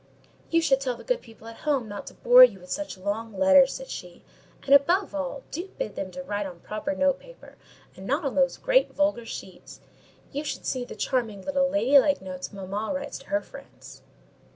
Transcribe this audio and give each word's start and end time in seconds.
"You 0.49 0.63
should 0.63 0.81
tell 0.81 0.95
the 0.97 1.03
good 1.03 1.21
people 1.21 1.45
at 1.45 1.57
home 1.57 1.87
not 1.87 2.07
to 2.07 2.15
bore 2.15 2.43
you 2.43 2.59
with 2.59 2.71
such 2.71 2.97
long 2.97 3.37
letters," 3.37 3.73
said 3.73 3.91
she; 3.91 4.23
"and, 4.65 4.73
above 4.73 5.13
all, 5.13 5.43
do 5.51 5.67
bid 5.77 5.95
them 5.95 6.09
write 6.25 6.47
on 6.47 6.59
proper 6.61 6.95
note 6.95 7.19
paper, 7.19 7.55
and 7.95 8.07
not 8.07 8.25
on 8.25 8.33
those 8.33 8.57
great 8.57 8.91
vulgar 8.95 9.27
sheets. 9.27 9.79
You 10.31 10.43
should 10.43 10.65
see 10.65 10.85
the 10.85 10.95
charming 10.95 11.43
little 11.43 11.69
lady 11.69 11.99
like 11.99 12.19
notes 12.19 12.51
mamma 12.51 12.91
writes 12.91 13.19
to 13.19 13.27
her 13.27 13.41
friends." 13.41 14.01